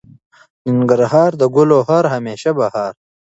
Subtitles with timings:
[0.73, 2.93] ننګرهار د ګلو هار او همیشه بهار.